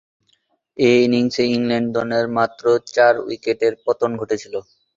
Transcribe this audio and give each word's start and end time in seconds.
ঐ 0.77 0.89
ইনিংসে 1.03 1.43
ইংল্যান্ড 1.49 1.89
দলের 1.97 2.25
মাত্র 2.37 2.63
চার 2.89 3.13
উইকেটের 3.25 3.73
পতন 3.85 4.11
ঘটেছিল। 4.21 4.53